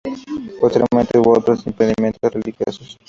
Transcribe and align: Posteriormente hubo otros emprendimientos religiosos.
Posteriormente 0.59 1.19
hubo 1.19 1.37
otros 1.37 1.67
emprendimientos 1.67 2.33
religiosos. 2.33 2.97